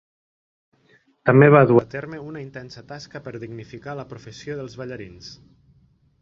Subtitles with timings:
[1.29, 5.31] També va dur a terme una intensa tasca per dignificar la professió dels ballarins.